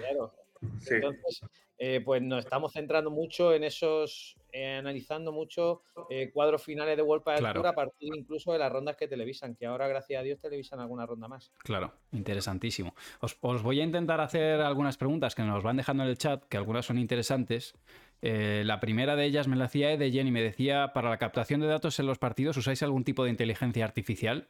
Claro, 0.00 0.34
Entonces, 0.60 1.40
eh, 1.82 2.02
pues 2.04 2.20
nos 2.20 2.40
estamos 2.40 2.74
centrando 2.74 3.10
mucho 3.10 3.54
en 3.54 3.64
esos, 3.64 4.36
eh, 4.52 4.76
analizando 4.76 5.32
mucho 5.32 5.80
eh, 6.10 6.30
cuadros 6.30 6.62
finales 6.62 6.94
de 6.94 7.02
World 7.02 7.24
Padel 7.24 7.54
Tour 7.54 7.66
a 7.66 7.74
partir 7.74 8.14
incluso 8.14 8.52
de 8.52 8.58
las 8.58 8.70
rondas 8.70 8.96
que 8.96 9.08
televisan, 9.08 9.56
que 9.56 9.64
ahora, 9.64 9.88
gracias 9.88 10.20
a 10.20 10.22
Dios, 10.22 10.38
televisan 10.38 10.78
alguna 10.78 11.06
ronda 11.06 11.26
más. 11.26 11.50
Claro, 11.60 11.94
interesantísimo. 12.12 12.94
Os, 13.20 13.62
voy 13.62 13.80
a 13.80 13.84
intentar 13.84 14.20
hacer 14.20 14.60
algunas 14.60 14.98
preguntas 14.98 15.34
que 15.34 15.40
nos 15.40 15.62
van 15.62 15.78
dejando 15.78 16.02
en 16.02 16.10
el 16.10 16.18
chat, 16.18 16.44
que 16.44 16.58
algunas 16.58 16.84
son 16.84 16.98
interesantes. 16.98 17.74
La 18.22 18.80
primera 18.80 19.16
de 19.16 19.24
ellas 19.24 19.48
me 19.48 19.56
la 19.56 19.64
hacía 19.66 19.96
de 19.96 20.10
Jenny, 20.10 20.30
me 20.30 20.42
decía, 20.42 20.92
para 20.92 21.10
la 21.10 21.18
captación 21.18 21.60
de 21.60 21.66
datos 21.66 21.98
en 21.98 22.06
los 22.06 22.18
partidos, 22.18 22.56
¿usáis 22.56 22.82
algún 22.82 23.04
tipo 23.04 23.24
de 23.24 23.30
inteligencia 23.30 23.84
artificial? 23.84 24.48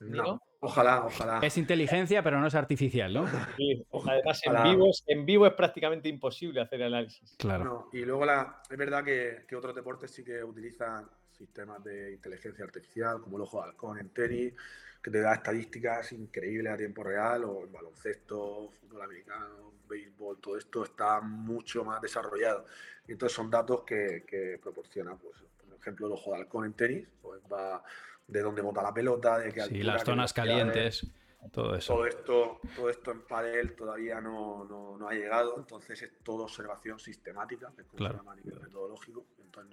No, 0.00 0.40
ojalá, 0.60 1.04
ojalá. 1.04 1.40
Es 1.42 1.58
inteligencia, 1.58 2.22
pero 2.22 2.40
no 2.40 2.46
es 2.46 2.54
artificial, 2.54 3.12
¿no? 3.12 3.26
Sí, 3.56 3.84
además 4.06 4.40
en 4.44 4.62
vivo, 4.62 4.90
es, 4.90 5.04
en 5.06 5.26
vivo 5.26 5.46
es 5.46 5.54
prácticamente 5.54 6.08
imposible 6.08 6.60
hacer 6.60 6.82
análisis. 6.82 7.34
Claro. 7.38 7.88
y 7.92 8.04
luego 8.04 8.24
la, 8.24 8.62
es 8.70 8.76
verdad 8.76 9.04
que, 9.04 9.44
otros 9.56 9.74
deportes 9.74 10.12
sí 10.12 10.22
que 10.22 10.42
utilizan 10.44 11.08
sistemas 11.32 11.82
de 11.82 12.12
inteligencia 12.12 12.64
artificial, 12.64 13.20
como 13.20 13.36
el 13.36 13.42
ojo 13.42 13.60
de 13.60 13.68
halcón 13.68 13.98
en 13.98 14.10
tenis, 14.10 14.54
que 15.02 15.10
te 15.10 15.20
da 15.20 15.34
estadísticas 15.34 16.12
increíbles 16.12 16.72
a 16.72 16.76
tiempo 16.76 17.02
real, 17.02 17.44
o 17.44 17.64
en 17.64 17.72
baloncesto, 17.72 18.70
fútbol 18.80 19.02
americano, 19.02 19.72
béisbol, 19.88 20.38
todo 20.40 20.56
esto 20.56 20.84
está 20.84 21.20
mucho 21.20 21.84
más 21.84 22.00
desarrollado. 22.00 22.66
Y 23.06 23.12
entonces 23.12 23.34
son 23.34 23.50
datos 23.50 23.82
que, 23.84 24.24
que 24.26 24.58
proporciona, 24.62 25.16
pues, 25.16 25.36
por 25.66 25.78
ejemplo, 25.78 26.06
el 26.06 26.12
ojo 26.12 26.32
de 26.32 26.38
halcón 26.38 26.64
en 26.66 26.72
tenis, 26.74 27.08
pues 27.22 27.40
va 27.50 27.82
de 28.26 28.42
dónde 28.42 28.60
bota 28.60 28.82
la 28.82 28.92
pelota, 28.92 29.38
de 29.38 29.52
qué 29.52 29.62
Sí, 29.62 29.82
las 29.82 30.04
zonas 30.04 30.32
calientes, 30.32 31.06
todo 31.52 31.74
eso. 31.74 31.94
Todo 31.94 32.06
esto, 32.06 32.60
todo 32.76 32.90
esto 32.90 33.10
en 33.10 33.22
padel 33.22 33.74
todavía 33.74 34.20
no, 34.20 34.64
no, 34.64 35.08
ha 35.08 35.14
llegado, 35.14 35.56
entonces 35.56 36.02
es 36.02 36.10
todo 36.22 36.44
observación 36.44 36.98
sistemática, 36.98 37.72
es 37.78 37.86
como 37.86 37.96
claro. 37.96 38.22
metodológico. 38.44 39.24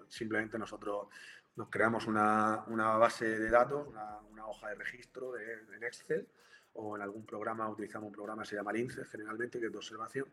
Simplemente 0.08 0.58
nosotros 0.58 1.08
nos 1.56 1.70
creamos 1.70 2.06
una, 2.08 2.64
una 2.68 2.98
base 2.98 3.40
de 3.40 3.50
datos, 3.50 3.88
una, 3.88 4.48
hoja 4.48 4.70
de 4.70 4.76
registro 4.76 5.32
de, 5.32 5.54
en 5.76 5.84
Excel 5.84 6.28
o 6.74 6.96
en 6.96 7.02
algún 7.02 7.26
programa, 7.26 7.68
utilizamos 7.68 8.08
un 8.08 8.14
programa 8.14 8.44
que 8.44 8.50
se 8.50 8.56
llama 8.56 8.72
Lince 8.72 9.04
generalmente, 9.06 9.60
que 9.60 9.66
es 9.66 9.72
de 9.72 9.78
observación. 9.78 10.28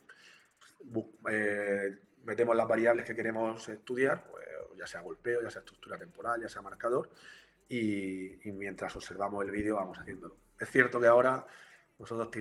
Eh, 1.31 1.99
metemos 2.25 2.57
las 2.57 2.69
variables 2.69 3.07
que 3.07 3.15
queremos 3.15 3.69
estudiar, 3.69 4.25
pues, 4.31 4.45
ya 4.77 4.87
sea 4.87 5.01
golpeo, 5.01 5.43
ya 5.43 5.51
sea 5.51 5.61
estructura 5.61 5.97
temporal, 5.97 6.41
ya 6.43 6.49
sea 6.49 6.61
marcador, 6.61 7.09
y, 7.69 8.39
mientras 8.53 8.95
observamos 8.97 9.45
el 9.45 9.51
vídeo 9.51 9.77
vamos 9.77 9.99
haciéndolo. 9.99 10.37
Es 10.59 10.71
cierto 10.71 11.01
que 11.01 11.07
ahora 11.07 11.47
nosotros 11.99 12.29